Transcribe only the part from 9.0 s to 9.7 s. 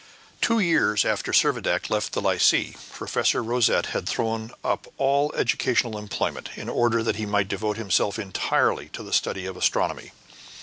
the study of